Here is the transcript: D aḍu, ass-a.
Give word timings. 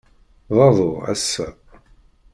D 0.55 0.57
aḍu, 0.67 0.91
ass-a. 1.11 1.47